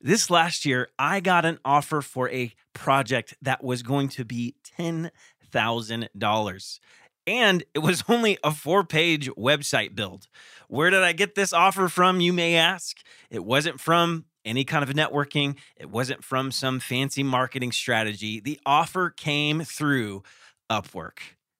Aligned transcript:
This 0.00 0.30
last 0.30 0.64
year, 0.64 0.88
I 0.98 1.20
got 1.20 1.44
an 1.44 1.58
offer 1.64 2.02
for 2.02 2.30
a 2.30 2.52
project 2.74 3.34
that 3.42 3.64
was 3.64 3.82
going 3.82 4.08
to 4.10 4.24
be 4.24 4.54
$10,000. 4.78 6.80
And 7.26 7.64
it 7.74 7.80
was 7.80 8.04
only 8.08 8.38
a 8.44 8.52
four 8.52 8.84
page 8.84 9.28
website 9.30 9.94
build. 9.94 10.28
Where 10.68 10.90
did 10.90 11.02
I 11.02 11.12
get 11.12 11.34
this 11.34 11.52
offer 11.52 11.88
from, 11.88 12.20
you 12.20 12.32
may 12.32 12.56
ask? 12.56 12.98
It 13.30 13.44
wasn't 13.44 13.80
from 13.80 14.26
any 14.44 14.64
kind 14.64 14.84
of 14.84 14.90
networking, 14.90 15.56
it 15.76 15.90
wasn't 15.90 16.22
from 16.22 16.52
some 16.52 16.78
fancy 16.78 17.24
marketing 17.24 17.72
strategy. 17.72 18.38
The 18.38 18.60
offer 18.64 19.10
came 19.10 19.62
through 19.62 20.22
Upwork. 20.70 21.18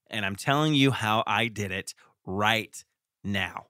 And 0.09 0.25
I'm 0.25 0.37
telling 0.37 0.75
you 0.75 0.93
how 0.93 1.25
I 1.27 1.49
did 1.49 1.73
it 1.73 1.95
right 2.25 2.85
now. 3.25 3.67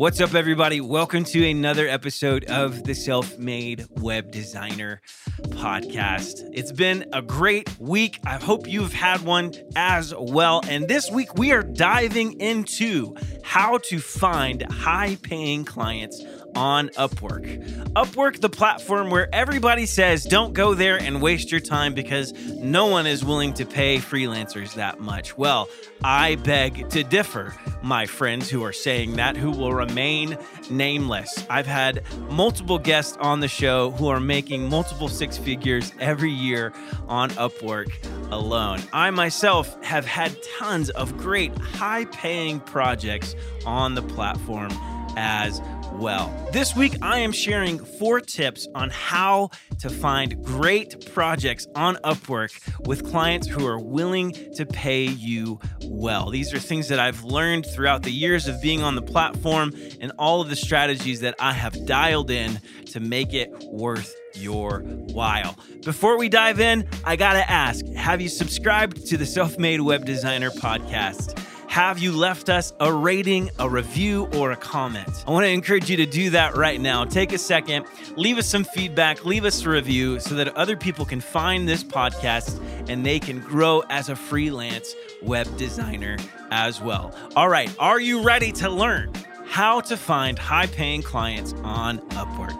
What's 0.00 0.18
up, 0.22 0.34
everybody? 0.34 0.80
Welcome 0.80 1.24
to 1.24 1.46
another 1.46 1.86
episode 1.86 2.46
of 2.46 2.84
the 2.84 2.94
Self 2.94 3.36
Made 3.36 3.84
Web 4.00 4.32
Designer 4.32 5.02
Podcast. 5.42 6.40
It's 6.54 6.72
been 6.72 7.04
a 7.12 7.20
great 7.20 7.78
week. 7.78 8.18
I 8.24 8.38
hope 8.38 8.66
you've 8.66 8.94
had 8.94 9.20
one 9.20 9.52
as 9.76 10.14
well. 10.18 10.62
And 10.66 10.88
this 10.88 11.10
week, 11.10 11.34
we 11.34 11.52
are 11.52 11.62
diving 11.62 12.40
into 12.40 13.14
how 13.42 13.76
to 13.76 13.98
find 13.98 14.62
high 14.72 15.18
paying 15.20 15.66
clients 15.66 16.24
on 16.54 16.88
Upwork. 16.90 17.66
Upwork, 17.94 18.40
the 18.40 18.48
platform 18.48 19.10
where 19.10 19.28
everybody 19.34 19.86
says 19.86 20.24
don't 20.24 20.52
go 20.52 20.74
there 20.74 20.96
and 20.96 21.20
waste 21.20 21.50
your 21.50 21.60
time 21.60 21.94
because 21.94 22.32
no 22.58 22.86
one 22.86 23.06
is 23.06 23.24
willing 23.24 23.52
to 23.54 23.66
pay 23.66 23.98
freelancers 23.98 24.74
that 24.74 25.00
much. 25.00 25.36
Well, 25.36 25.68
I 26.02 26.36
beg 26.36 26.88
to 26.90 27.04
differ, 27.04 27.54
my 27.82 28.06
friends 28.06 28.48
who 28.48 28.62
are 28.64 28.72
saying 28.72 29.16
that, 29.16 29.36
who 29.36 29.50
will 29.50 29.72
remain 29.74 30.38
nameless. 30.70 31.44
I've 31.50 31.66
had 31.66 32.02
multiple 32.30 32.78
guests 32.78 33.16
on 33.20 33.40
the 33.40 33.48
show 33.48 33.90
who 33.92 34.08
are 34.08 34.20
making 34.20 34.68
multiple 34.68 35.08
six 35.08 35.36
figures 35.36 35.92
every 36.00 36.30
year 36.30 36.72
on 37.08 37.30
Upwork 37.30 37.92
alone. 38.30 38.80
I 38.92 39.10
myself 39.10 39.82
have 39.82 40.06
had 40.06 40.36
tons 40.58 40.90
of 40.90 41.16
great 41.16 41.56
high 41.58 42.04
paying 42.06 42.60
projects 42.60 43.34
on 43.66 43.94
the 43.94 44.02
platform 44.02 44.70
as 45.16 45.60
well. 45.92 46.32
This 46.52 46.74
week, 46.74 46.96
I 47.02 47.18
am 47.18 47.32
sharing 47.32 47.78
four 47.78 48.20
tips 48.20 48.66
on 48.74 48.90
how 48.90 49.50
to 49.80 49.90
find 49.90 50.42
great 50.44 51.12
projects 51.12 51.66
on 51.74 51.96
Upwork 51.96 52.52
with 52.86 53.08
clients 53.08 53.46
who 53.46 53.66
are 53.66 53.78
willing 53.78 54.32
to 54.54 54.66
pay 54.66 55.04
you 55.04 55.60
well. 55.84 56.30
These 56.30 56.54
are 56.54 56.58
things 56.58 56.88
that 56.88 56.98
I've 56.98 57.24
learned 57.24 57.66
throughout 57.66 58.02
the 58.02 58.10
years 58.10 58.48
of 58.48 58.60
being 58.62 58.82
on 58.82 58.94
the 58.94 59.02
platform 59.02 59.74
and 60.00 60.12
all 60.18 60.40
of 60.40 60.48
the 60.48 60.56
strategies 60.56 61.20
that 61.20 61.34
I 61.38 61.52
have 61.52 61.86
dialed 61.86 62.30
in 62.30 62.60
to 62.86 63.00
make 63.00 63.32
it 63.34 63.50
worth 63.70 64.14
your 64.34 64.80
while. 64.80 65.56
Before 65.84 66.18
we 66.18 66.28
dive 66.28 66.60
in, 66.60 66.88
I 67.04 67.16
gotta 67.16 67.48
ask 67.50 67.84
have 67.94 68.20
you 68.20 68.28
subscribed 68.28 69.06
to 69.06 69.16
the 69.16 69.26
Self 69.26 69.58
Made 69.58 69.80
Web 69.80 70.04
Designer 70.04 70.50
podcast? 70.50 71.36
Have 71.70 72.00
you 72.00 72.10
left 72.10 72.48
us 72.48 72.72
a 72.80 72.92
rating, 72.92 73.48
a 73.60 73.68
review, 73.70 74.28
or 74.34 74.50
a 74.50 74.56
comment? 74.56 75.24
I 75.24 75.30
want 75.30 75.44
to 75.44 75.50
encourage 75.50 75.88
you 75.88 75.96
to 75.98 76.06
do 76.06 76.30
that 76.30 76.56
right 76.56 76.80
now. 76.80 77.04
Take 77.04 77.32
a 77.32 77.38
second, 77.38 77.86
leave 78.16 78.38
us 78.38 78.48
some 78.48 78.64
feedback, 78.64 79.24
leave 79.24 79.44
us 79.44 79.64
a 79.64 79.70
review 79.70 80.18
so 80.18 80.34
that 80.34 80.48
other 80.56 80.76
people 80.76 81.04
can 81.04 81.20
find 81.20 81.68
this 81.68 81.84
podcast 81.84 82.60
and 82.88 83.06
they 83.06 83.20
can 83.20 83.38
grow 83.38 83.84
as 83.88 84.08
a 84.08 84.16
freelance 84.16 84.96
web 85.22 85.46
designer 85.56 86.16
as 86.50 86.80
well. 86.80 87.14
All 87.36 87.48
right, 87.48 87.72
are 87.78 88.00
you 88.00 88.20
ready 88.20 88.50
to 88.50 88.68
learn 88.68 89.12
how 89.46 89.80
to 89.82 89.96
find 89.96 90.40
high 90.40 90.66
paying 90.66 91.02
clients 91.02 91.52
on 91.62 92.00
Upwork? 92.10 92.58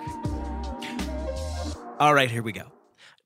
All 1.98 2.14
right, 2.14 2.31
here 2.31 2.44
we 2.44 2.53
go. 2.53 2.62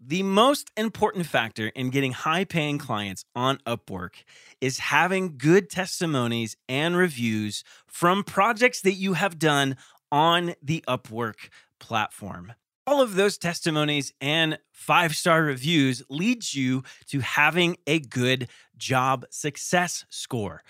The 0.06 0.22
most 0.22 0.70
important 0.76 1.24
factor 1.24 1.68
in 1.68 1.88
getting 1.88 2.12
high 2.12 2.44
paying 2.44 2.76
clients 2.76 3.24
on 3.34 3.56
Upwork 3.66 4.24
is 4.60 4.78
having 4.78 5.38
good 5.38 5.70
testimonies 5.70 6.58
and 6.68 6.94
reviews 6.94 7.64
from 7.86 8.22
projects 8.22 8.82
that 8.82 8.92
you 8.92 9.14
have 9.14 9.38
done 9.38 9.78
on 10.12 10.56
the 10.62 10.84
Upwork 10.86 11.48
platform. 11.80 12.52
All 12.86 13.00
of 13.00 13.14
those 13.14 13.38
testimonies 13.38 14.12
and 14.20 14.58
five 14.72 15.16
star 15.16 15.42
reviews 15.42 16.02
leads 16.10 16.54
you 16.54 16.82
to 17.06 17.20
having 17.20 17.78
a 17.86 17.98
good 17.98 18.48
job 18.76 19.24
success 19.30 20.04
score. 20.10 20.62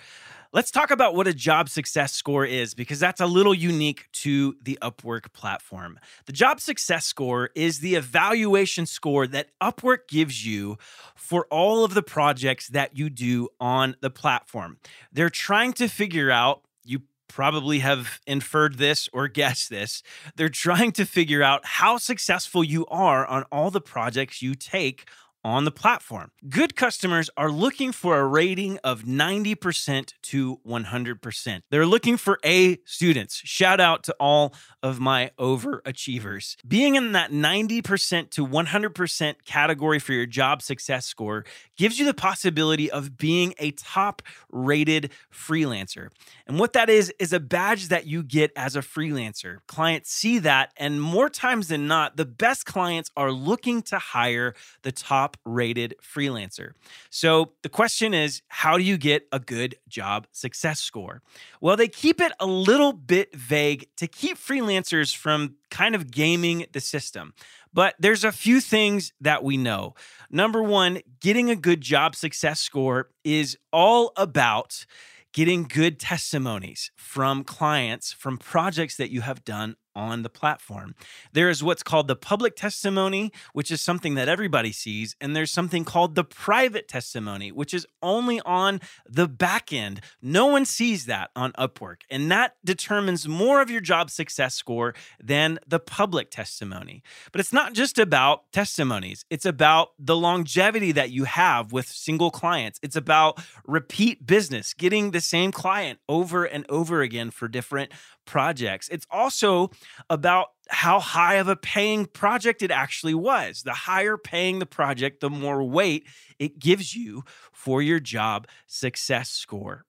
Let's 0.55 0.71
talk 0.71 0.93
about 0.93 1.17
what 1.17 1.27
a 1.27 1.35
job 1.35 1.69
success 1.69 2.13
score 2.13 2.47
is 2.47 2.75
because 2.75 3.01
that's 3.01 3.21
a 3.21 3.27
little 3.27 3.55
unique 3.55 4.07
to 4.13 4.55
the 4.63 4.79
Upwork 4.81 5.33
platform. 5.33 5.99
The 6.27 6.33
job 6.33 6.61
success 6.61 7.05
score 7.07 7.51
is 7.57 7.81
the 7.81 7.97
evaluation 7.97 8.87
score 8.87 9.27
that 9.27 9.49
Upwork 9.61 10.07
gives 10.07 10.47
you 10.47 10.79
for 11.17 11.49
all 11.51 11.83
of 11.83 11.95
the 11.95 12.05
projects 12.05 12.69
that 12.69 12.97
you 12.97 13.11
do 13.11 13.49
on 13.59 13.97
the 14.01 14.11
platform. 14.11 14.79
They're 15.13 15.29
trying 15.29 15.73
to 15.73 15.89
figure 15.89 16.31
out, 16.31 16.63
you 16.85 17.01
probably 17.27 17.81
have 17.81 18.21
inferred 18.25 18.79
this 18.79 19.09
or 19.13 19.27
guessed 19.27 19.71
this. 19.71 20.05
They're 20.37 20.49
trying 20.49 20.93
to 20.93 21.05
figure 21.05 21.43
out 21.43 21.67
how 21.67 21.99
successful 21.99 22.63
you 22.63 22.87
are 22.87 23.27
on 23.27 23.43
all 23.51 23.73
the 23.73 23.81
projects 23.81 24.41
you 24.41 24.55
take 24.55 25.09
on 25.45 25.65
the 25.65 25.71
platform. 25.71 26.31
Good 26.49 26.75
customers 26.75 27.29
are 27.37 27.51
looking 27.51 27.93
for 27.93 28.19
a 28.19 28.27
rating 28.27 28.79
of 28.83 29.03
90% 29.03 30.15
to 30.23 30.61
100%. 30.67 31.63
They're 31.71 31.87
looking 31.87 32.17
for 32.17 32.39
A 32.45 32.79
students. 32.87 33.37
Shout 33.45 33.81
out 33.81 34.03
to 34.05 34.17
all 34.19 34.55
of 34.83 34.99
my 34.99 35.31
overachievers. 35.39 36.57
Being 36.67 36.95
in 36.95 37.13
that 37.13 37.31
90% 37.31 38.31
to 38.31 38.47
100% 38.47 39.35
category 39.45 39.99
for 39.99 40.13
your 40.15 40.27
job 40.27 40.63
success 40.63 41.07
score 41.07 41.45
gives 41.77 41.99
you 41.99 42.07
the 42.07 42.15
possibility 42.15 42.91
of 42.91 43.19
being 43.19 43.55
a 43.59 43.71
top 43.73 44.23
rated 44.51 45.11
freelancer. 45.33 46.09
And 46.47 46.59
what 46.59 46.73
that 46.73 46.89
is, 46.89 47.13
is 47.19 47.33
a 47.33 47.41
badge 47.41 47.89
that 47.89 48.07
you 48.07 48.23
get 48.23 48.51
as 48.57 48.77
a 48.77 48.81
freelancer. 48.81 49.59
Clients 49.67 50.11
see 50.11 50.39
that, 50.41 50.73
and 50.77 51.03
more 51.03 51.29
times 51.29 51.69
than 51.69 51.87
not, 51.87 52.17
the 52.17 52.25
best 52.25 52.65
clients 52.65 53.11
are 53.17 53.33
looking 53.33 53.83
to 53.83 53.99
hire 53.99 54.55
the 54.83 54.93
top 54.93 55.34
rated 55.45 55.95
freelancer. 56.03 56.73
So 57.11 57.53
the 57.63 57.69
question 57.69 58.15
is, 58.15 58.43
how 58.49 58.77
do 58.79 58.85
you 58.85 58.97
get 58.97 59.27
a 59.33 59.39
good 59.39 59.77
job 59.89 60.27
success 60.33 60.81
score? 60.81 61.23
Well, 61.61 61.77
they 61.77 61.89
keep 61.89 62.21
it 62.21 62.33
a 62.41 62.47
little 62.47 62.93
bit 62.93 63.35
vague 63.35 63.89
to 63.97 64.07
keep 64.07 64.39
freelancers 64.39 65.15
from 65.15 65.57
kind 65.71 65.95
of 65.95 66.11
gaming 66.11 66.67
the 66.73 66.81
system. 66.81 67.35
But 67.73 67.95
there's 67.99 68.25
a 68.25 68.33
few 68.33 68.61
things 68.61 69.13
that 69.21 69.43
we 69.43 69.57
know. 69.57 69.95
Number 70.31 70.63
one, 70.63 71.01
getting 71.21 71.51
a 71.51 71.57
good 71.57 71.81
job 71.81 72.15
success 72.15 72.61
score 72.61 73.11
is 73.25 73.59
all 73.73 74.13
about 74.17 74.87
getting 75.33 75.65
good 75.65 75.99
testimonies 75.99 76.93
from 76.95 77.43
clients 77.43 78.13
from 78.13 78.39
projects 78.39 78.97
that 78.97 79.11
you 79.11 79.21
have 79.21 79.45
done 79.45 79.75
on 79.95 80.23
the 80.23 80.29
platform. 80.29 80.95
There 81.33 81.49
is 81.49 81.63
what's 81.63 81.83
called 81.83 82.09
the 82.09 82.17
public 82.17 82.57
testimony, 82.57 83.33
which 83.53 83.71
is 83.71 83.81
something 83.81 84.15
that 84.15 84.29
everybody 84.29 84.73
sees, 84.73 85.17
and 85.21 85.35
there's 85.35 85.51
something 85.51 85.85
called 85.85 86.15
the 86.15 86.25
private 86.25 86.89
testimony, 86.89 87.53
which 87.53 87.75
is 87.75 87.87
only 88.03 88.41
on 88.41 88.81
the 89.09 89.29
back 89.29 89.73
end. 89.73 90.01
No 90.21 90.47
one 90.47 90.65
sees 90.65 91.07
that 91.07 91.31
on 91.37 91.53
Upwork, 91.53 92.03
and 92.11 92.31
that 92.31 92.57
determines 92.65 93.29
more 93.29 93.61
of 93.61 93.71
your 93.71 93.81
job 93.81 94.11
success 94.11 94.55
score 94.55 94.95
than 95.23 95.59
the 95.67 95.79
public 95.79 96.31
testimony. 96.31 97.03
But 97.33 97.41
it's 97.41 97.53
not 97.53 97.73
just 97.73 97.99
about 97.99 98.51
testimonies, 98.53 99.25
it's 99.31 99.47
about 99.47 99.91
the 99.99 100.17
longevity 100.17 100.93
that 100.93 101.11
you 101.11 101.25
have 101.25 101.73
with 101.73 101.87
single 101.87 102.31
clients. 102.31 102.79
It's 102.83 102.97
about 102.97 103.41
repeat 103.67 104.27
business, 104.27 104.75
getting 104.75 105.11
the 105.11 105.21
same 105.21 105.53
client 105.53 105.99
over 106.09 106.45
and 106.45 106.65
over 106.69 107.03
again 107.03 107.31
for 107.31 107.49
different 107.49 107.93
projects. 108.25 108.89
It's 108.89 109.07
also 109.11 109.71
about 110.11 110.49
how 110.69 111.01
high 111.01 111.35
of 111.35 111.49
a 111.49 111.57
paying 111.57 112.07
project 112.07 112.63
it 112.63 112.71
actually 112.71 113.15
was. 113.15 113.63
The 113.63 113.73
higher 113.73 114.17
paying 114.17 114.59
the 114.59 114.67
project, 114.67 115.21
the 115.21 115.31
more 115.31 115.63
weight 115.63 116.07
it 116.39 116.59
gives 116.59 116.95
you 116.95 117.25
for 117.53 117.83
your 117.83 118.01
job 118.01 118.47
success 118.67 119.31
score. 119.31 119.85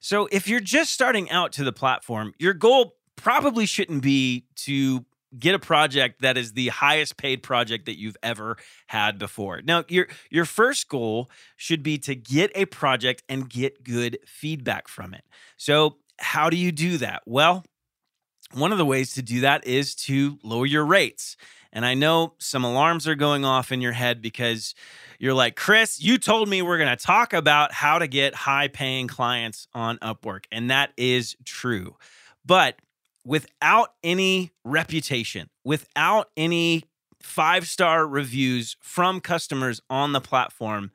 So, 0.00 0.28
if 0.30 0.48
you're 0.48 0.60
just 0.60 0.92
starting 0.92 1.30
out 1.30 1.52
to 1.52 1.64
the 1.64 1.72
platform, 1.72 2.34
your 2.38 2.52
goal 2.52 2.96
probably 3.16 3.64
shouldn't 3.64 4.02
be 4.02 4.44
to 4.56 5.06
get 5.38 5.54
a 5.54 5.58
project 5.58 6.22
that 6.22 6.36
is 6.36 6.52
the 6.52 6.68
highest 6.68 7.16
paid 7.16 7.42
project 7.42 7.86
that 7.86 7.98
you've 7.98 8.16
ever 8.22 8.56
had 8.86 9.18
before. 9.18 9.62
Now, 9.62 9.84
your 9.88 10.08
your 10.30 10.44
first 10.44 10.88
goal 10.88 11.30
should 11.56 11.82
be 11.82 11.98
to 11.98 12.14
get 12.14 12.52
a 12.54 12.66
project 12.66 13.22
and 13.28 13.48
get 13.48 13.82
good 13.82 14.18
feedback 14.26 14.88
from 14.88 15.14
it. 15.14 15.24
So, 15.56 15.96
how 16.24 16.50
do 16.50 16.56
you 16.56 16.72
do 16.72 16.98
that? 16.98 17.22
Well, 17.26 17.64
one 18.52 18.72
of 18.72 18.78
the 18.78 18.86
ways 18.86 19.14
to 19.14 19.22
do 19.22 19.40
that 19.40 19.66
is 19.66 19.94
to 19.94 20.38
lower 20.42 20.66
your 20.66 20.84
rates. 20.84 21.36
And 21.72 21.84
I 21.84 21.94
know 21.94 22.34
some 22.38 22.64
alarms 22.64 23.06
are 23.08 23.16
going 23.16 23.44
off 23.44 23.72
in 23.72 23.80
your 23.80 23.92
head 23.92 24.22
because 24.22 24.74
you're 25.18 25.34
like, 25.34 25.56
Chris, 25.56 26.00
you 26.00 26.18
told 26.18 26.48
me 26.48 26.62
we're 26.62 26.78
going 26.78 26.96
to 26.96 27.04
talk 27.04 27.32
about 27.32 27.72
how 27.72 27.98
to 27.98 28.06
get 28.06 28.34
high 28.34 28.68
paying 28.68 29.08
clients 29.08 29.66
on 29.74 29.98
Upwork. 29.98 30.44
And 30.52 30.70
that 30.70 30.92
is 30.96 31.36
true. 31.44 31.96
But 32.46 32.76
without 33.24 33.90
any 34.04 34.52
reputation, 34.64 35.50
without 35.64 36.30
any 36.36 36.84
five 37.20 37.66
star 37.66 38.06
reviews 38.06 38.76
from 38.80 39.20
customers 39.20 39.80
on 39.90 40.12
the 40.12 40.20
platform, 40.20 40.92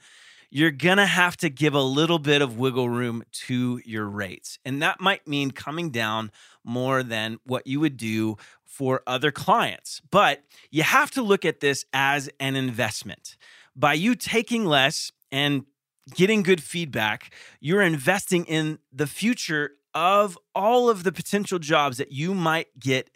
you're 0.49 0.71
going 0.71 0.97
to 0.97 1.05
have 1.05 1.37
to 1.37 1.49
give 1.49 1.73
a 1.73 1.81
little 1.81 2.19
bit 2.19 2.41
of 2.41 2.57
wiggle 2.57 2.89
room 2.89 3.23
to 3.31 3.81
your 3.85 4.05
rates. 4.05 4.57
And 4.65 4.81
that 4.81 4.99
might 4.99 5.27
mean 5.27 5.51
coming 5.51 5.91
down 5.91 6.31
more 6.63 7.03
than 7.03 7.39
what 7.43 7.67
you 7.67 7.79
would 7.79 7.97
do 7.97 8.37
for 8.65 9.01
other 9.05 9.31
clients. 9.31 10.01
But 10.09 10.43
you 10.71 10.83
have 10.83 11.11
to 11.11 11.21
look 11.21 11.45
at 11.45 11.59
this 11.59 11.85
as 11.93 12.29
an 12.39 12.55
investment. 12.55 13.37
By 13.75 13.93
you 13.93 14.15
taking 14.15 14.65
less 14.65 15.11
and 15.31 15.65
getting 16.15 16.43
good 16.43 16.63
feedback, 16.63 17.33
you're 17.59 17.81
investing 17.81 18.45
in 18.45 18.79
the 18.91 19.07
future 19.07 19.71
of 19.93 20.37
all 20.55 20.89
of 20.89 21.03
the 21.03 21.11
potential 21.11 21.59
jobs 21.59 21.97
that 21.97 22.11
you 22.11 22.33
might 22.33 22.67
get 22.79 23.09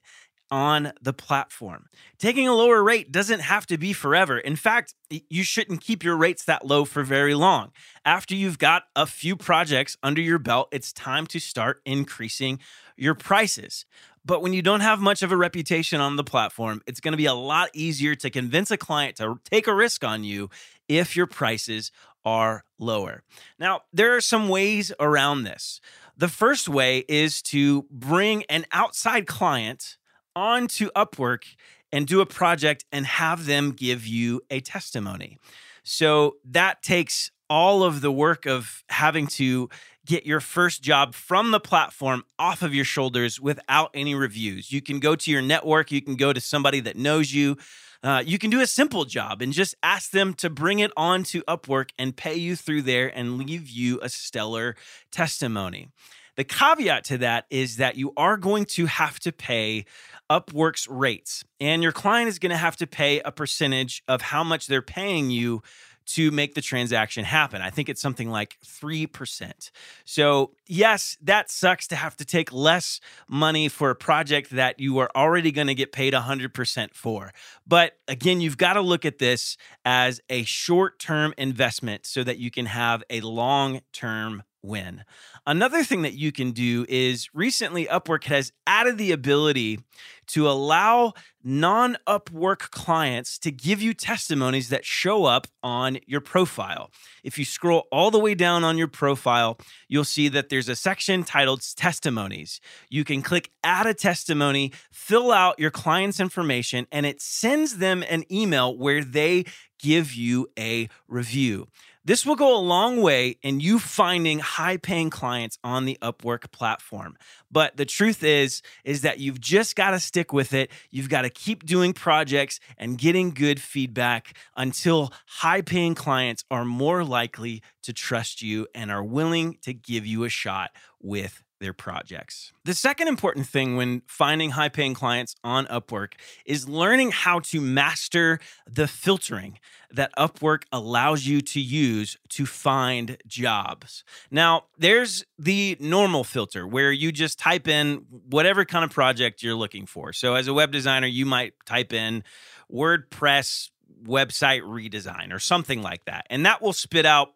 on 0.54 0.94
the 1.02 1.12
platform. 1.12 1.88
Taking 2.20 2.48
a 2.48 2.54
lower 2.54 2.84
rate 2.84 3.12
doesn't 3.12 3.40
have 3.40 3.66
to 3.66 3.76
be 3.76 3.92
forever. 3.92 4.38
In 4.38 4.56
fact, 4.56 4.94
you 5.10 5.44
shouldn't 5.44 5.82
keep 5.82 6.04
your 6.04 6.16
rates 6.16 6.46
that 6.46 6.64
low 6.64 6.86
for 6.86 7.02
very 7.02 7.34
long. 7.34 7.72
After 8.06 8.36
you've 8.36 8.60
got 8.60 8.84
a 8.96 9.08
few 9.08 9.36
projects 9.36 9.98
under 10.04 10.22
your 10.22 10.38
belt, 10.38 10.68
it's 10.72 10.94
time 10.94 11.26
to 11.28 11.40
start 11.40 11.82
increasing 11.88 12.60
your 12.96 13.16
prices. 13.16 13.88
But 14.24 14.44
when 14.44 14.54
you 14.54 14.62
don't 14.62 14.82
have 14.82 15.00
much 15.00 15.24
of 15.24 15.32
a 15.32 15.38
reputation 15.38 16.00
on 16.00 16.18
the 16.18 16.24
platform, 16.24 16.84
it's 16.86 17.00
going 17.00 17.14
to 17.14 17.18
be 17.18 17.26
a 17.26 17.34
lot 17.34 17.72
easier 17.74 18.14
to 18.14 18.30
convince 18.30 18.70
a 18.70 18.78
client 18.78 19.16
to 19.18 19.40
take 19.50 19.66
a 19.66 19.74
risk 19.74 20.04
on 20.04 20.24
you 20.24 20.52
if 20.88 21.16
your 21.16 21.26
prices 21.26 21.92
are 22.24 22.64
lower. 22.78 23.24
Now, 23.58 23.82
there 23.92 24.16
are 24.16 24.22
some 24.22 24.50
ways 24.50 24.94
around 25.00 25.46
this. 25.46 25.82
The 26.16 26.28
first 26.28 26.70
way 26.70 27.06
is 27.10 27.42
to 27.42 27.88
bring 27.90 28.44
an 28.44 28.68
outside 28.72 29.26
client 29.26 29.98
onto 30.36 30.90
Upwork 30.92 31.44
and 31.92 32.08
do 32.08 32.22
a 32.22 32.26
project 32.26 32.86
and 32.92 33.06
have 33.06 33.46
them 33.46 33.72
give 33.72 34.06
you 34.08 34.42
a 34.50 34.60
testimony. 34.60 35.38
So 35.84 36.38
that 36.46 36.82
takes 36.82 37.32
all 37.50 37.84
of 37.84 38.02
the 38.02 38.12
work 38.12 38.46
of 38.46 38.84
having 38.90 39.28
to 39.28 39.70
get 40.06 40.26
your 40.26 40.40
first 40.40 40.82
job 40.82 41.14
from 41.14 41.52
the 41.52 41.60
platform 41.60 42.24
off 42.40 42.62
of 42.62 42.74
your 42.74 42.86
shoulders 42.86 43.40
without 43.40 43.92
any 43.94 44.16
reviews. 44.16 44.72
You 44.72 44.82
can 44.82 45.00
go 45.00 45.16
to 45.16 45.32
your 45.32 45.42
network, 45.42 45.92
you 45.92 46.02
can 46.02 46.16
go 46.16 46.34
to 46.34 46.42
somebody 46.42 46.80
that 46.82 46.98
knows 46.98 47.34
you. 47.34 47.58
Uh, 48.02 48.22
you 48.26 48.38
can 48.38 48.50
do 48.50 48.60
a 48.60 48.68
simple 48.68 49.06
job 49.06 49.42
and 49.42 49.54
just 49.54 49.76
ask 49.82 50.12
them 50.12 50.34
to 50.34 50.50
bring 50.50 50.80
it 50.80 50.92
on 50.98 51.24
to 51.24 51.42
Upwork 51.44 51.92
and 51.98 52.18
pay 52.18 52.36
you 52.36 52.56
through 52.56 52.82
there 52.82 53.08
and 53.08 53.38
leave 53.38 53.70
you 53.70 53.98
a 54.02 54.10
stellar 54.10 54.76
testimony. 55.10 55.88
The 56.36 56.44
caveat 56.44 57.06
to 57.06 57.18
that 57.20 57.46
is 57.50 57.78
that 57.78 57.96
you 57.96 58.14
are 58.18 58.38
going 58.38 58.66
to 58.66 58.88
have 58.88 59.20
to 59.22 59.32
pay 59.32 59.86
Upwork's 60.30 60.88
rates, 60.88 61.44
and 61.60 61.84
your 61.84 61.92
client 61.92 62.28
is 62.28 62.40
going 62.40 62.50
to 62.50 62.58
have 62.58 62.78
to 62.78 62.88
pay 62.88 63.20
a 63.20 63.32
percentage 63.32 64.04
of 64.08 64.22
how 64.22 64.44
much 64.44 64.68
they're 64.68 64.82
paying 64.82 65.30
you 65.30 65.62
to 66.06 66.32
make 66.32 66.54
the 66.54 66.62
transaction 66.62 67.24
happen. 67.24 67.62
I 67.62 67.70
think 67.70 67.90
it's 67.90 68.02
something 68.02 68.30
like 68.30 68.58
3%. 68.66 69.72
So, 70.06 70.52
yes, 70.68 71.18
that 71.22 71.50
sucks 71.50 71.88
to 71.88 71.96
have 71.96 72.18
to 72.18 72.26
take 72.26 72.52
less 72.52 73.00
money 73.28 73.70
for 73.70 73.90
a 73.90 73.96
project 73.96 74.52
that 74.52 74.80
you 74.80 74.98
are 75.00 75.10
already 75.16 75.52
going 75.52 75.68
to 75.68 75.76
get 75.76 75.92
paid 75.92 76.14
100% 76.14 76.94
for. 76.94 77.32
But 77.66 77.98
again, 78.08 78.42
you've 78.42 78.58
got 78.58 78.74
to 78.74 78.82
look 78.82 79.06
at 79.06 79.20
this 79.20 79.58
as 79.86 80.22
a 80.30 80.44
short 80.44 81.00
term 81.00 81.34
investment 81.38 82.06
so 82.06 82.24
that 82.24 82.38
you 82.38 82.52
can 82.52 82.66
have 82.66 83.04
a 83.10 83.22
long 83.22 83.82
term 83.92 84.44
win. 84.64 85.04
Another 85.46 85.84
thing 85.84 86.02
that 86.04 86.14
you 86.14 86.32
can 86.32 86.52
do 86.52 86.86
is 86.88 87.30
recently 87.34 87.86
Upwork 87.86 88.24
has 88.26 88.52
added 88.66 88.98
the 88.98 89.12
ability 89.12 89.80
to 90.28 90.48
allow 90.48 91.14
non 91.44 91.98
Upwork 92.08 92.72
clients 92.72 93.38
to 93.40 93.52
give 93.52 93.82
you 93.82 93.94
testimonies 93.94 94.70
that 94.70 94.86
show 94.86 95.26
up 95.26 95.48
on 95.62 96.00
your 96.06 96.22
profile. 96.22 96.92
If 97.24 97.38
you 97.38 97.46
scroll 97.46 97.88
all 97.92 98.12
the 98.12 98.20
way 98.20 98.36
down 98.36 98.64
on 98.64 98.78
your 98.78 98.88
profile, 98.88 99.58
you'll 99.88 100.04
see 100.04 100.28
that 100.30 100.50
there's 100.50 100.70
a 100.70 100.76
section 100.76 101.24
titled 101.24 101.62
Testimonies. 101.76 102.62
You 102.90 103.04
can 103.04 103.22
click 103.22 103.52
Add 103.64 103.88
a 103.88 103.94
Testimony, 103.94 104.72
fill 104.92 105.32
out 105.32 105.60
your 105.60 105.72
client's 105.72 106.20
information, 106.20 106.88
and 106.92 107.06
it 107.06 107.22
sends 107.22 107.78
them 107.78 108.04
an 108.10 108.24
email 108.32 108.78
where 108.78 109.04
they 109.04 109.46
give 109.80 110.14
you 110.14 110.48
a 110.58 110.88
review. 111.08 111.68
This 112.06 112.26
will 112.26 112.36
go 112.36 112.54
a 112.54 112.60
long 112.60 113.02
way 113.02 113.38
in 113.44 113.62
you 113.62 113.80
finding 113.80 114.40
high 114.40 114.76
paying 114.76 115.10
clients 115.10 115.58
on 115.64 115.86
the 115.86 115.98
Upwork 116.02 116.52
platform. 116.52 117.16
But 117.54 117.78
the 117.78 117.86
truth 117.86 118.24
is 118.24 118.64
is 118.84 119.02
that 119.02 119.20
you've 119.20 119.40
just 119.40 119.76
got 119.76 119.92
to 119.92 120.00
stick 120.00 120.34
with 120.34 120.54
it. 120.54 120.72
You've 120.90 121.10
got 121.10 121.22
to 121.22 121.30
keep 121.30 121.66
doing 121.66 121.94
projects 121.94 122.60
and 122.78 122.98
getting 122.98 123.30
good 123.30 123.62
feedback 123.62 124.36
until 124.58 125.14
high 125.28 125.62
paying 125.62 125.94
clients 125.94 126.44
are 126.50 126.66
more 126.66 127.04
likely 127.04 127.62
to 127.84 127.94
trust 127.94 128.42
you 128.42 128.68
and 128.74 128.90
are 128.92 129.04
willing 129.04 129.58
to 129.62 129.74
give 129.74 130.06
you 130.08 130.24
a 130.24 130.30
shot 130.30 130.72
with 131.00 131.43
their 131.64 131.74
projects. 131.74 132.52
The 132.66 132.74
second 132.74 133.08
important 133.08 133.48
thing 133.48 133.78
when 133.78 134.02
finding 134.06 134.52
high 134.52 134.70
paying 134.70 134.94
clients 134.94 135.34
on 135.44 135.66
Upwork 135.68 136.14
is 136.46 136.68
learning 136.68 137.12
how 137.12 137.40
to 137.40 137.62
master 137.62 138.40
the 138.70 138.86
filtering 138.86 139.60
that 139.90 140.12
Upwork 140.18 140.64
allows 140.74 141.26
you 141.26 141.40
to 141.40 141.62
use 141.62 142.18
to 142.30 142.46
find 142.46 143.18
jobs. 143.26 144.04
Now, 144.30 144.66
there's 144.78 145.24
the 145.40 145.78
normal 145.80 146.26
filter 146.26 146.68
where 146.68 146.92
you 146.92 147.12
just 147.14 147.40
type 147.40 147.68
in 147.68 148.06
whatever 148.30 148.66
kind 148.66 148.84
of 148.84 148.92
project 148.92 149.42
you're 149.42 149.56
looking 149.56 149.86
for. 149.86 150.12
So, 150.12 150.36
as 150.36 150.48
a 150.48 150.54
web 150.54 150.72
designer, 150.72 151.08
you 151.08 151.26
might 151.26 151.54
type 151.66 151.94
in 151.94 152.24
WordPress 152.72 153.70
website 154.04 154.64
redesign 154.64 155.32
or 155.32 155.40
something 155.40 155.82
like 155.82 156.04
that, 156.06 156.28
and 156.30 156.46
that 156.46 156.62
will 156.62 156.74
spit 156.74 157.06
out 157.06 157.30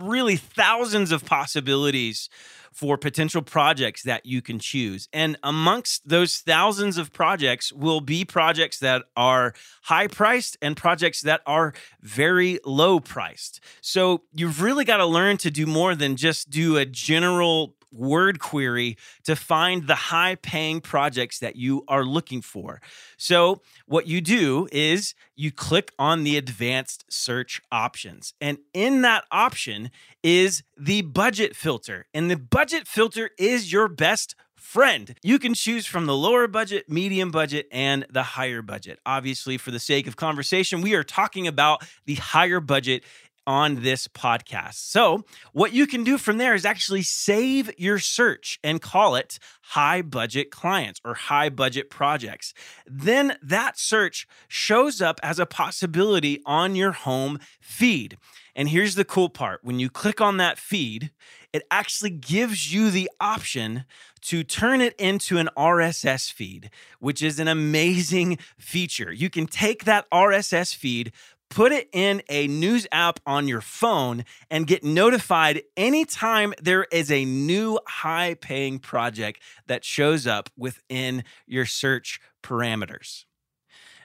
really 0.00 0.36
thousands 0.36 1.12
of 1.12 1.24
possibilities 1.24 2.28
for 2.72 2.98
potential 2.98 3.40
projects 3.40 4.02
that 4.02 4.26
you 4.26 4.42
can 4.42 4.58
choose. 4.58 5.08
And 5.12 5.38
amongst 5.44 6.08
those 6.08 6.38
thousands 6.38 6.98
of 6.98 7.12
projects 7.12 7.72
will 7.72 8.00
be 8.00 8.24
projects 8.24 8.80
that 8.80 9.04
are 9.16 9.54
high 9.82 10.08
priced 10.08 10.56
and 10.60 10.76
projects 10.76 11.22
that 11.22 11.40
are 11.46 11.72
very 12.00 12.58
low 12.64 12.98
priced. 12.98 13.60
So 13.80 14.22
you've 14.34 14.60
really 14.60 14.84
got 14.84 14.96
to 14.96 15.06
learn 15.06 15.36
to 15.38 15.52
do 15.52 15.66
more 15.66 15.94
than 15.94 16.16
just 16.16 16.50
do 16.50 16.76
a 16.76 16.84
general 16.84 17.76
word 17.94 18.40
query 18.40 18.96
to 19.24 19.36
find 19.36 19.86
the 19.86 19.94
high 19.94 20.34
paying 20.36 20.80
projects 20.80 21.38
that 21.38 21.56
you 21.56 21.84
are 21.88 22.04
looking 22.04 22.42
for. 22.42 22.80
So, 23.16 23.62
what 23.86 24.06
you 24.06 24.20
do 24.20 24.68
is 24.72 25.14
you 25.36 25.50
click 25.50 25.92
on 25.98 26.24
the 26.24 26.36
advanced 26.36 27.04
search 27.08 27.60
options. 27.72 28.34
And 28.40 28.58
in 28.72 29.02
that 29.02 29.24
option 29.30 29.90
is 30.22 30.62
the 30.76 31.02
budget 31.02 31.56
filter. 31.56 32.06
And 32.14 32.30
the 32.30 32.36
budget 32.36 32.86
filter 32.86 33.30
is 33.38 33.72
your 33.72 33.88
best 33.88 34.34
friend. 34.64 35.14
You 35.22 35.38
can 35.38 35.52
choose 35.54 35.86
from 35.86 36.06
the 36.06 36.16
lower 36.16 36.48
budget, 36.48 36.88
medium 36.88 37.30
budget, 37.30 37.68
and 37.70 38.06
the 38.10 38.22
higher 38.22 38.62
budget. 38.62 38.98
Obviously, 39.04 39.58
for 39.58 39.70
the 39.70 39.78
sake 39.78 40.06
of 40.06 40.16
conversation, 40.16 40.80
we 40.80 40.94
are 40.94 41.04
talking 41.04 41.46
about 41.46 41.86
the 42.06 42.14
higher 42.14 42.60
budget 42.60 43.04
on 43.46 43.82
this 43.82 44.08
podcast. 44.08 44.74
So, 44.74 45.24
what 45.52 45.72
you 45.72 45.86
can 45.86 46.04
do 46.04 46.18
from 46.18 46.38
there 46.38 46.54
is 46.54 46.64
actually 46.64 47.02
save 47.02 47.70
your 47.78 47.98
search 47.98 48.58
and 48.62 48.80
call 48.80 49.16
it 49.16 49.38
high 49.62 50.02
budget 50.02 50.50
clients 50.50 51.00
or 51.04 51.14
high 51.14 51.48
budget 51.48 51.90
projects. 51.90 52.54
Then 52.86 53.36
that 53.42 53.78
search 53.78 54.26
shows 54.48 55.00
up 55.00 55.20
as 55.22 55.38
a 55.38 55.46
possibility 55.46 56.40
on 56.46 56.76
your 56.76 56.92
home 56.92 57.38
feed. 57.60 58.16
And 58.56 58.68
here's 58.68 58.94
the 58.94 59.04
cool 59.04 59.28
part 59.28 59.64
when 59.64 59.80
you 59.80 59.90
click 59.90 60.20
on 60.20 60.36
that 60.36 60.58
feed, 60.58 61.10
it 61.52 61.62
actually 61.70 62.10
gives 62.10 62.72
you 62.72 62.90
the 62.90 63.10
option 63.20 63.84
to 64.22 64.42
turn 64.42 64.80
it 64.80 64.94
into 64.98 65.38
an 65.38 65.48
RSS 65.56 66.32
feed, 66.32 66.70
which 66.98 67.22
is 67.22 67.38
an 67.38 67.46
amazing 67.46 68.38
feature. 68.58 69.12
You 69.12 69.28
can 69.28 69.46
take 69.46 69.84
that 69.84 70.10
RSS 70.10 70.74
feed, 70.74 71.12
put 71.54 71.70
it 71.70 71.88
in 71.92 72.20
a 72.28 72.48
news 72.48 72.84
app 72.90 73.20
on 73.24 73.46
your 73.46 73.60
phone 73.60 74.24
and 74.50 74.66
get 74.66 74.82
notified 74.82 75.62
anytime 75.76 76.52
there 76.60 76.84
is 76.90 77.12
a 77.12 77.24
new 77.24 77.78
high 77.86 78.34
paying 78.34 78.80
project 78.80 79.40
that 79.68 79.84
shows 79.84 80.26
up 80.26 80.50
within 80.56 81.22
your 81.46 81.64
search 81.64 82.20
parameters. 82.42 83.24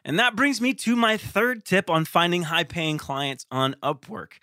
And 0.05 0.19
that 0.19 0.35
brings 0.35 0.61
me 0.61 0.75
to 0.75 0.95
my 0.95 1.17
third 1.17 1.65
tip 1.65 1.89
on 1.89 2.05
finding 2.05 2.43
high 2.43 2.65
paying 2.65 2.99
clients 2.99 3.47
on 3.49 3.75
Upwork. 3.81 4.33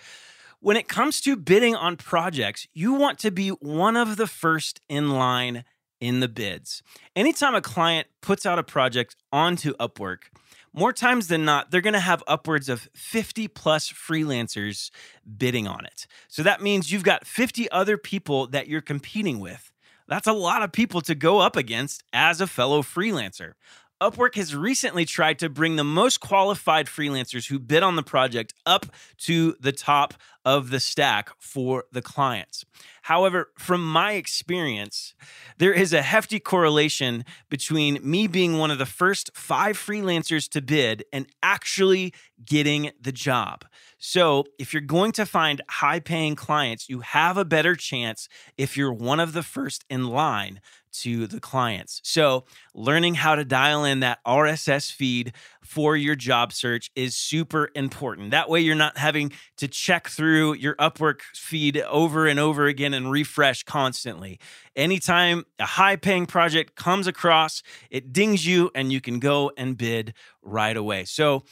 When 0.58 0.76
it 0.76 0.88
comes 0.88 1.20
to 1.20 1.36
bidding 1.36 1.76
on 1.76 1.96
projects, 1.96 2.66
you 2.75 2.94
want 2.94 3.20
to 3.20 3.30
be 3.30 3.50
one 3.50 3.96
of 3.96 4.16
the 4.16 4.26
first 4.26 4.80
in 4.88 5.10
line 5.10 5.64
in 6.00 6.21
the 6.21 6.29
bids. 6.29 6.83
Anytime 7.15 7.55
a 7.55 7.61
client 7.61 8.09
puts 8.21 8.47
out 8.47 8.59
a 8.59 8.62
project 8.62 9.17
onto 9.33 9.75
Upwork, 9.76 10.25
more 10.73 10.93
times 10.93 11.29
than 11.29 11.45
not, 11.45 11.71
they're 11.71 11.81
going 11.81 11.95
to 11.95 12.00
have 12.00 12.23
upwards 12.26 12.69
of 12.69 12.88
50 12.95 13.49
plus 13.49 13.91
freelancers 13.91 14.91
bidding 15.38 15.67
on 15.67 15.87
it. 15.87 16.07
So 16.29 16.43
that 16.43 16.61
means 16.61 16.93
you've 16.93 17.03
got 17.03 17.26
50 17.26 17.71
other 17.71 17.97
people 17.97 18.47
that 18.49 18.69
you're 18.69 18.83
competing 18.83 19.41
with. 19.41 19.73
That's 20.07 20.26
a 20.26 20.33
lot 20.33 20.62
of 20.62 20.73
people 20.73 21.00
to 21.00 21.15
go 21.15 21.38
up 21.38 21.57
against 21.57 22.05
as 22.12 22.43
a 22.43 22.47
fellow 22.47 22.83
freelancer. 22.83 23.53
Upwork 24.00 24.35
has 24.35 24.55
recently 24.55 25.07
tried 25.07 25.38
to 25.38 25.49
bring 25.49 25.76
the 25.76 25.85
most 25.85 26.21
qualified 26.21 26.87
freelancers 26.87 27.49
who 27.49 27.59
bid 27.59 27.83
on 27.83 27.97
the 27.97 28.03
project 28.03 28.53
up 28.67 28.85
to 29.19 29.57
the 29.59 29.73
top 29.73 30.12
of 30.47 30.71
the 30.71 30.79
stack 30.79 31.31
for 31.41 31.85
the 31.91 32.00
clients. 32.00 32.65
However, 33.03 33.50
from 33.59 33.85
my 33.85 34.12
experience, 34.12 35.12
there 35.59 35.73
is 35.73 35.93
a 35.93 36.03
hefty 36.03 36.38
correlation 36.38 37.25
between 37.50 37.99
me 38.00 38.29
being 38.29 38.57
one 38.57 38.71
of 38.71 38.79
the 38.79 38.87
first 38.87 39.31
five 39.35 39.76
freelancers 39.76 40.49
to 40.50 40.62
bid 40.62 41.05
and 41.12 41.26
actually 41.43 42.15
getting 42.45 42.93
the 43.00 43.11
job. 43.12 43.65
So, 43.99 44.45
if 44.59 44.73
you're 44.73 44.83
going 44.83 45.12
to 45.12 45.26
find 45.26 45.62
high 45.69 46.00
paying 46.00 46.37
clients, 46.37 46.88
you 46.88 47.00
have 47.00 47.37
a 47.37 47.45
better 47.45 47.75
chance 47.75 48.29
if 48.57 48.76
you're 48.76 48.93
one 48.93 49.21
of 49.21 49.33
the 49.33 49.43
first 49.43 49.85
in 49.91 50.07
line 50.09 50.61
to 51.00 51.26
the 51.26 51.41
clients. 51.41 52.00
So, 52.05 52.45
learning 52.75 53.17
how 53.17 53.35
to 53.35 53.45
dial 53.45 53.85
in 53.85 54.00
that 54.00 54.21
RSS 54.26 54.93
feed 54.93 55.33
for 55.66 55.96
your 55.96 56.14
job 56.14 56.52
search 56.52 56.90
is 56.94 57.16
super 57.16 57.70
important. 57.75 58.30
That 58.30 58.49
way, 58.49 58.61
you're 58.61 58.75
not 58.75 58.96
having 58.96 59.32
to 59.56 59.68
check 59.68 60.08
through 60.08 60.54
your 60.54 60.75
Upwork 60.76 61.20
feed 61.35 61.78
over 61.78 62.26
and 62.26 62.38
over 62.38 62.66
again 62.66 62.94
and 62.94 63.11
refresh 63.11 63.64
constantly. 63.64 64.38
Anytime 64.76 65.44
a 65.58 65.66
high 65.66 65.96
paying 65.96 66.26
project 66.26 66.76
comes 66.76 67.06
across, 67.06 67.62
it 67.90 68.12
dings 68.12 68.46
you 68.46 68.70
and 68.75 68.92
you 68.92 69.00
can 69.00 69.18
go 69.18 69.50
and 69.56 69.76
bid 69.76 70.14
right 70.42 70.76
away. 70.76 71.04
So, 71.04 71.42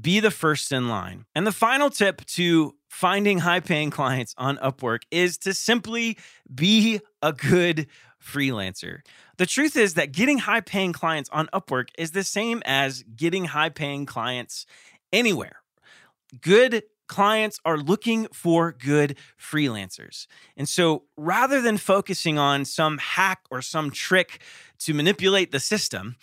be 0.00 0.20
the 0.20 0.30
first 0.30 0.72
in 0.72 0.88
line. 0.88 1.24
And 1.34 1.46
the 1.46 1.52
final 1.52 1.88
tip 1.88 2.24
to 2.26 2.74
finding 2.88 3.38
high 3.38 3.60
paying 3.60 3.90
clients 4.00 4.34
on 4.38 4.56
Upwork 4.58 5.02
is 5.10 5.38
to 5.38 5.54
simply 5.54 6.16
be 6.52 7.00
a 7.22 7.32
good 7.32 7.86
freelancer. 8.24 9.00
The 9.36 9.46
truth 9.46 9.76
is 9.76 9.94
that 9.94 10.12
getting 10.12 10.38
high 10.38 10.60
paying 10.60 10.92
clients 10.92 11.28
on 11.30 11.48
Upwork 11.52 11.88
is 11.98 12.12
the 12.12 12.24
same 12.24 12.62
as 12.64 13.02
getting 13.16 13.46
high 13.46 13.68
paying 13.68 14.06
clients 14.06 14.66
anywhere. 15.12 15.56
Good 16.40 16.84
clients 17.06 17.60
are 17.64 17.76
looking 17.76 18.26
for 18.32 18.72
good 18.72 19.16
freelancers. 19.38 20.26
And 20.56 20.68
so 20.68 21.04
rather 21.16 21.60
than 21.60 21.76
focusing 21.76 22.38
on 22.38 22.64
some 22.64 22.98
hack 22.98 23.40
or 23.50 23.60
some 23.60 23.90
trick 23.90 24.40
to 24.80 24.94
manipulate 24.94 25.52
the 25.52 25.60
system, 25.60 26.16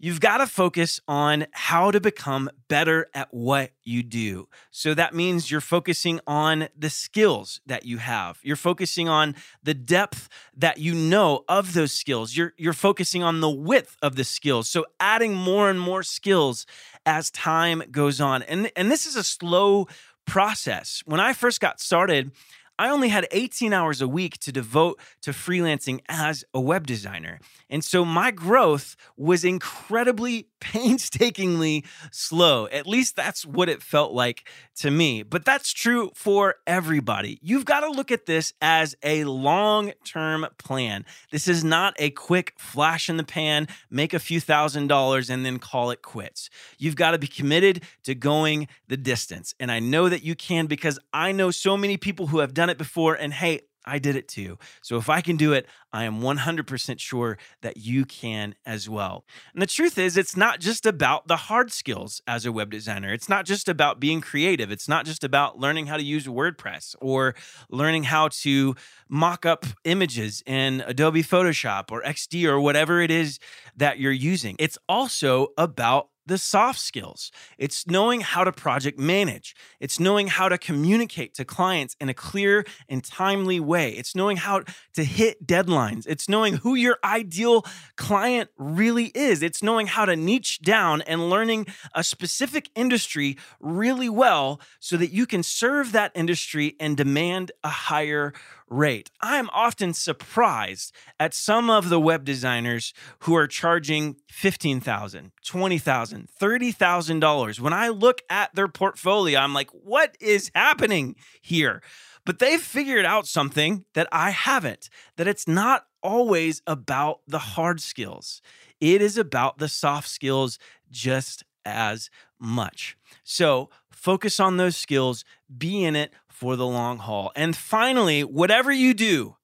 You've 0.00 0.20
got 0.20 0.38
to 0.38 0.46
focus 0.46 1.00
on 1.08 1.46
how 1.50 1.90
to 1.90 2.00
become 2.00 2.48
better 2.68 3.08
at 3.14 3.34
what 3.34 3.72
you 3.82 4.04
do. 4.04 4.48
So 4.70 4.94
that 4.94 5.12
means 5.12 5.50
you're 5.50 5.60
focusing 5.60 6.20
on 6.24 6.68
the 6.76 6.88
skills 6.88 7.60
that 7.66 7.84
you 7.84 7.98
have. 7.98 8.38
You're 8.44 8.54
focusing 8.54 9.08
on 9.08 9.34
the 9.60 9.74
depth 9.74 10.28
that 10.56 10.78
you 10.78 10.94
know 10.94 11.44
of 11.48 11.74
those 11.74 11.92
skills. 11.92 12.36
You're 12.36 12.54
you're 12.56 12.72
focusing 12.72 13.24
on 13.24 13.40
the 13.40 13.50
width 13.50 13.96
of 14.00 14.14
the 14.14 14.24
skills. 14.24 14.68
So 14.68 14.86
adding 15.00 15.34
more 15.34 15.68
and 15.68 15.80
more 15.80 16.04
skills 16.04 16.64
as 17.04 17.28
time 17.30 17.82
goes 17.90 18.20
on. 18.20 18.42
And 18.42 18.70
and 18.76 18.92
this 18.92 19.04
is 19.04 19.16
a 19.16 19.24
slow 19.24 19.88
process. 20.26 21.02
When 21.06 21.18
I 21.18 21.32
first 21.32 21.60
got 21.60 21.80
started, 21.80 22.30
I 22.78 22.90
only 22.90 23.08
had 23.08 23.26
18 23.32 23.72
hours 23.72 24.00
a 24.00 24.06
week 24.06 24.38
to 24.38 24.52
devote 24.52 25.00
to 25.22 25.32
freelancing 25.32 26.00
as 26.08 26.44
a 26.54 26.60
web 26.60 26.86
designer. 26.86 27.40
And 27.68 27.84
so 27.84 28.04
my 28.04 28.30
growth 28.30 28.94
was 29.16 29.44
incredibly 29.44 30.46
painstakingly 30.60 31.84
slow. 32.10 32.66
At 32.68 32.86
least 32.86 33.16
that's 33.16 33.44
what 33.44 33.68
it 33.68 33.82
felt 33.82 34.12
like 34.12 34.48
to 34.76 34.90
me. 34.90 35.22
But 35.22 35.44
that's 35.44 35.72
true 35.72 36.10
for 36.14 36.56
everybody. 36.66 37.38
You've 37.42 37.64
got 37.64 37.80
to 37.80 37.90
look 37.90 38.10
at 38.10 38.26
this 38.26 38.52
as 38.60 38.96
a 39.02 39.24
long 39.24 39.92
term 40.04 40.46
plan. 40.58 41.04
This 41.30 41.48
is 41.48 41.64
not 41.64 41.94
a 41.98 42.10
quick 42.10 42.54
flash 42.58 43.08
in 43.08 43.16
the 43.16 43.24
pan, 43.24 43.68
make 43.90 44.14
a 44.14 44.18
few 44.18 44.40
thousand 44.40 44.88
dollars, 44.88 45.30
and 45.30 45.44
then 45.44 45.58
call 45.58 45.90
it 45.90 46.02
quits. 46.02 46.50
You've 46.78 46.96
got 46.96 47.12
to 47.12 47.18
be 47.18 47.26
committed 47.26 47.82
to 48.04 48.14
going 48.14 48.68
the 48.88 48.96
distance. 48.96 49.54
And 49.60 49.70
I 49.70 49.80
know 49.80 50.08
that 50.08 50.22
you 50.22 50.34
can 50.34 50.66
because 50.66 50.98
I 51.12 51.32
know 51.32 51.50
so 51.50 51.76
many 51.76 51.96
people 51.96 52.28
who 52.28 52.38
have 52.38 52.54
done 52.54 52.70
it 52.70 52.78
before. 52.78 53.14
And 53.14 53.32
hey, 53.32 53.60
I 53.88 53.98
did 53.98 54.16
it 54.16 54.28
too. 54.28 54.58
So 54.82 54.96
if 54.96 55.08
I 55.08 55.20
can 55.20 55.36
do 55.36 55.52
it, 55.52 55.66
I 55.92 56.04
am 56.04 56.20
100% 56.20 57.00
sure 57.00 57.38
that 57.62 57.78
you 57.78 58.04
can 58.04 58.54
as 58.66 58.88
well. 58.88 59.24
And 59.52 59.62
the 59.62 59.66
truth 59.66 59.98
is, 59.98 60.16
it's 60.16 60.36
not 60.36 60.60
just 60.60 60.84
about 60.84 61.28
the 61.28 61.36
hard 61.36 61.72
skills 61.72 62.20
as 62.26 62.44
a 62.44 62.52
web 62.52 62.70
designer. 62.70 63.12
It's 63.12 63.28
not 63.28 63.46
just 63.46 63.68
about 63.68 63.98
being 63.98 64.20
creative. 64.20 64.70
It's 64.70 64.88
not 64.88 65.06
just 65.06 65.24
about 65.24 65.58
learning 65.58 65.86
how 65.86 65.96
to 65.96 66.02
use 66.02 66.26
WordPress 66.26 66.94
or 67.00 67.34
learning 67.70 68.04
how 68.04 68.28
to 68.28 68.76
mock 69.08 69.46
up 69.46 69.64
images 69.84 70.42
in 70.46 70.82
Adobe 70.86 71.22
Photoshop 71.22 71.90
or 71.90 72.02
XD 72.02 72.44
or 72.44 72.60
whatever 72.60 73.00
it 73.00 73.10
is 73.10 73.38
that 73.76 73.98
you're 73.98 74.12
using. 74.12 74.56
It's 74.58 74.78
also 74.88 75.48
about 75.56 76.08
the 76.28 76.38
soft 76.38 76.78
skills. 76.78 77.32
It's 77.56 77.86
knowing 77.86 78.20
how 78.20 78.44
to 78.44 78.52
project 78.52 78.98
manage. 78.98 79.56
It's 79.80 79.98
knowing 79.98 80.28
how 80.28 80.48
to 80.48 80.58
communicate 80.58 81.34
to 81.34 81.44
clients 81.44 81.96
in 82.00 82.08
a 82.08 82.14
clear 82.14 82.64
and 82.88 83.02
timely 83.02 83.58
way. 83.58 83.90
It's 83.92 84.14
knowing 84.14 84.36
how 84.36 84.62
to 84.94 85.04
hit 85.04 85.46
deadlines. 85.46 86.06
It's 86.06 86.28
knowing 86.28 86.54
who 86.58 86.74
your 86.74 86.98
ideal 87.02 87.64
client 87.96 88.50
really 88.56 89.06
is. 89.14 89.42
It's 89.42 89.62
knowing 89.62 89.86
how 89.86 90.04
to 90.04 90.14
niche 90.14 90.60
down 90.60 91.02
and 91.02 91.30
learning 91.30 91.66
a 91.94 92.04
specific 92.04 92.70
industry 92.74 93.36
really 93.58 94.08
well 94.08 94.60
so 94.80 94.96
that 94.98 95.10
you 95.10 95.26
can 95.26 95.42
serve 95.42 95.92
that 95.92 96.12
industry 96.14 96.76
and 96.78 96.96
demand 96.96 97.52
a 97.64 97.68
higher 97.68 98.34
rate. 98.70 99.10
I'm 99.20 99.48
often 99.50 99.94
surprised 99.94 100.92
at 101.18 101.34
some 101.34 101.70
of 101.70 101.88
the 101.88 102.00
web 102.00 102.24
designers 102.24 102.92
who 103.20 103.34
are 103.34 103.46
charging 103.46 104.16
$15,000, 104.32 105.30
$20,000, 105.44 106.26
$30,000. 106.40 107.60
When 107.60 107.72
I 107.72 107.88
look 107.88 108.22
at 108.28 108.54
their 108.54 108.68
portfolio, 108.68 109.40
I'm 109.40 109.54
like, 109.54 109.70
what 109.70 110.16
is 110.20 110.50
happening 110.54 111.16
here? 111.40 111.82
But 112.24 112.38
they've 112.38 112.60
figured 112.60 113.06
out 113.06 113.26
something 113.26 113.84
that 113.94 114.08
I 114.12 114.30
haven't, 114.30 114.90
that 115.16 115.28
it's 115.28 115.48
not 115.48 115.86
always 116.02 116.62
about 116.66 117.20
the 117.26 117.38
hard 117.38 117.80
skills. 117.80 118.42
It 118.80 119.00
is 119.00 119.16
about 119.16 119.58
the 119.58 119.68
soft 119.68 120.08
skills 120.08 120.58
just 120.90 121.44
as 121.64 122.10
much. 122.38 122.96
So 123.24 123.70
focus 123.90 124.38
on 124.38 124.56
those 124.56 124.76
skills, 124.76 125.24
be 125.56 125.84
in 125.84 125.96
it 125.96 126.12
for 126.38 126.54
the 126.54 126.66
long 126.66 126.98
haul. 126.98 127.32
And 127.34 127.56
finally, 127.56 128.22
whatever 128.22 128.70
you 128.70 128.94
do, 128.94 129.36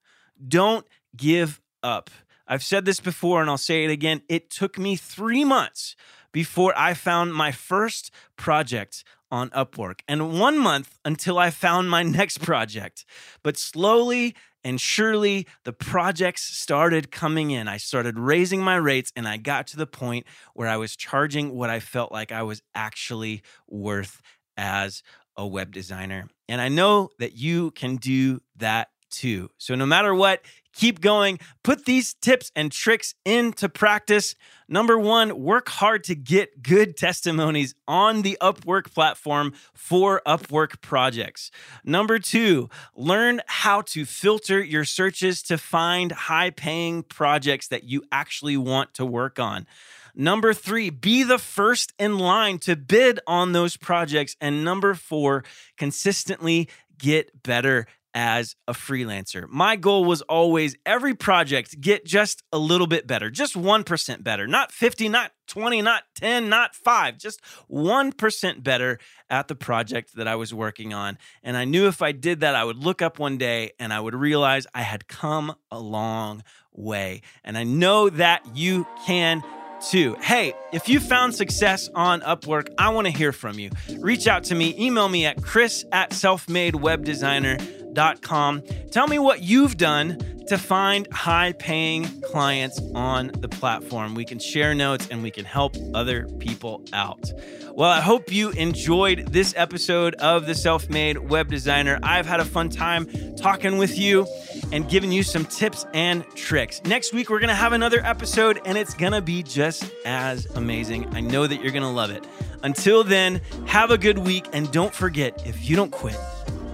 don't 0.46 0.86
give 1.16 1.60
up. 1.82 2.08
I've 2.46 2.62
said 2.62 2.84
this 2.84 3.00
before 3.00 3.40
and 3.40 3.50
I'll 3.50 3.58
say 3.58 3.84
it 3.84 3.90
again. 3.90 4.22
It 4.28 4.48
took 4.48 4.78
me 4.78 4.94
three 4.94 5.44
months 5.44 5.96
before 6.30 6.72
I 6.76 6.94
found 6.94 7.34
my 7.34 7.50
first 7.50 8.12
project 8.36 9.02
on 9.28 9.50
Upwork, 9.50 10.00
and 10.06 10.38
one 10.38 10.56
month 10.56 11.00
until 11.04 11.36
I 11.36 11.50
found 11.50 11.90
my 11.90 12.02
next 12.20 12.38
project. 12.40 13.04
But 13.42 13.56
slowly 13.56 14.36
and 14.62 14.80
surely, 14.80 15.48
the 15.64 15.72
projects 15.72 16.42
started 16.42 17.10
coming 17.10 17.50
in. 17.50 17.66
I 17.66 17.76
started 17.76 18.18
raising 18.18 18.62
my 18.62 18.76
rates, 18.76 19.12
and 19.16 19.26
I 19.26 19.36
got 19.36 19.66
to 19.68 19.76
the 19.76 19.86
point 19.86 20.26
where 20.54 20.68
I 20.68 20.76
was 20.76 20.94
charging 20.94 21.54
what 21.54 21.70
I 21.70 21.80
felt 21.80 22.12
like 22.12 22.30
I 22.30 22.44
was 22.44 22.62
actually 22.74 23.42
worth 23.68 24.22
as 24.56 25.02
a 25.36 25.44
web 25.46 25.72
designer. 25.72 26.28
And 26.48 26.60
I 26.60 26.68
know 26.68 27.10
that 27.18 27.36
you 27.36 27.70
can 27.72 27.96
do 27.96 28.40
that 28.56 28.88
too. 29.10 29.50
So 29.58 29.74
no 29.74 29.86
matter 29.86 30.14
what, 30.14 30.42
keep 30.74 31.00
going. 31.00 31.38
Put 31.62 31.84
these 31.84 32.14
tips 32.14 32.50
and 32.54 32.70
tricks 32.70 33.14
into 33.24 33.68
practice. 33.68 34.34
Number 34.68 34.98
one, 34.98 35.42
work 35.42 35.68
hard 35.68 36.04
to 36.04 36.14
get 36.14 36.62
good 36.62 36.96
testimonies 36.96 37.74
on 37.86 38.22
the 38.22 38.38
Upwork 38.40 38.92
platform 38.92 39.52
for 39.74 40.22
Upwork 40.26 40.80
projects. 40.80 41.50
Number 41.84 42.18
two, 42.18 42.70
learn 42.96 43.42
how 43.46 43.82
to 43.82 44.04
filter 44.04 44.62
your 44.62 44.84
searches 44.84 45.42
to 45.44 45.58
find 45.58 46.12
high 46.12 46.50
paying 46.50 47.02
projects 47.02 47.68
that 47.68 47.84
you 47.84 48.04
actually 48.10 48.56
want 48.56 48.94
to 48.94 49.04
work 49.04 49.38
on. 49.38 49.66
Number 50.14 50.54
three, 50.54 50.90
be 50.90 51.24
the 51.24 51.38
first 51.38 51.92
in 51.98 52.18
line 52.18 52.58
to 52.60 52.76
bid 52.76 53.18
on 53.26 53.52
those 53.52 53.76
projects. 53.76 54.36
And 54.40 54.64
number 54.64 54.94
four, 54.94 55.44
consistently 55.76 56.68
get 56.98 57.42
better 57.42 57.86
as 58.14 58.54
a 58.68 58.72
freelancer. 58.72 59.46
My 59.48 59.74
goal 59.74 60.04
was 60.04 60.22
always 60.22 60.76
every 60.86 61.14
project 61.14 61.80
get 61.80 62.06
just 62.06 62.44
a 62.52 62.58
little 62.58 62.86
bit 62.86 63.06
better, 63.06 63.28
just 63.28 63.54
1% 63.54 64.22
better, 64.22 64.46
not 64.46 64.70
50, 64.70 65.08
not 65.08 65.32
20, 65.48 65.82
not 65.82 66.04
10, 66.14 66.48
not 66.48 66.74
5, 66.76 67.18
just 67.18 67.40
1% 67.70 68.62
better 68.62 68.98
at 69.28 69.48
the 69.48 69.56
project 69.56 70.14
that 70.14 70.28
I 70.28 70.36
was 70.36 70.54
working 70.54 70.94
on. 70.94 71.18
And 71.42 71.56
I 71.56 71.64
knew 71.64 71.88
if 71.88 72.00
I 72.02 72.12
did 72.12 72.40
that, 72.40 72.54
I 72.54 72.64
would 72.64 72.78
look 72.78 73.02
up 73.02 73.18
one 73.18 73.36
day 73.36 73.72
and 73.80 73.92
I 73.92 73.98
would 73.98 74.14
realize 74.14 74.66
I 74.72 74.82
had 74.82 75.08
come 75.08 75.56
a 75.70 75.80
long 75.80 76.44
way. 76.72 77.22
And 77.42 77.58
I 77.58 77.64
know 77.64 78.08
that 78.10 78.56
you 78.56 78.86
can 79.06 79.42
too. 79.90 80.16
Hey, 80.20 80.54
if 80.72 80.88
you 80.88 80.98
found 80.98 81.34
success 81.34 81.90
on 81.94 82.20
Upwork, 82.22 82.68
I 82.78 82.88
want 82.90 83.06
to 83.06 83.12
hear 83.12 83.32
from 83.32 83.58
you. 83.58 83.70
Reach 83.98 84.26
out 84.26 84.44
to 84.44 84.54
me, 84.54 84.74
email 84.78 85.08
me 85.08 85.26
at 85.26 85.42
chris 85.42 85.84
at 85.92 86.10
selfmadewebdesigner.com 86.12 87.83
selfmade.com. 87.94 88.62
Tell 88.90 89.06
me 89.06 89.18
what 89.18 89.42
you've 89.42 89.76
done 89.76 90.18
to 90.48 90.58
find 90.58 91.10
high 91.10 91.52
paying 91.52 92.04
clients 92.20 92.78
on 92.94 93.28
the 93.38 93.48
platform. 93.48 94.14
We 94.14 94.26
can 94.26 94.38
share 94.38 94.74
notes 94.74 95.08
and 95.10 95.22
we 95.22 95.30
can 95.30 95.44
help 95.46 95.74
other 95.94 96.26
people 96.38 96.84
out. 96.92 97.32
Well, 97.72 97.90
I 97.90 98.00
hope 98.00 98.30
you 98.30 98.50
enjoyed 98.50 99.28
this 99.32 99.54
episode 99.56 100.14
of 100.16 100.46
The 100.46 100.54
Self 100.54 100.90
Made 100.90 101.30
Web 101.30 101.48
Designer. 101.48 101.98
I've 102.02 102.26
had 102.26 102.40
a 102.40 102.44
fun 102.44 102.68
time 102.68 103.06
talking 103.36 103.78
with 103.78 103.98
you 103.98 104.26
and 104.70 104.88
giving 104.88 105.10
you 105.10 105.22
some 105.22 105.46
tips 105.46 105.86
and 105.94 106.24
tricks. 106.36 106.82
Next 106.84 107.12
week, 107.12 107.30
we're 107.30 107.40
going 107.40 107.48
to 107.48 107.54
have 107.54 107.72
another 107.72 108.00
episode 108.04 108.60
and 108.66 108.76
it's 108.76 108.94
going 108.94 109.12
to 109.12 109.22
be 109.22 109.42
just 109.42 109.90
as 110.04 110.44
amazing. 110.54 111.14
I 111.14 111.20
know 111.20 111.46
that 111.46 111.62
you're 111.62 111.72
going 111.72 111.82
to 111.82 111.88
love 111.88 112.10
it. 112.10 112.24
Until 112.62 113.02
then, 113.02 113.40
have 113.66 113.90
a 113.90 113.98
good 113.98 114.18
week 114.18 114.46
and 114.52 114.70
don't 114.70 114.94
forget 114.94 115.46
if 115.46 115.68
you 115.68 115.74
don't 115.74 115.90
quit, 115.90 116.18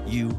you 0.07 0.39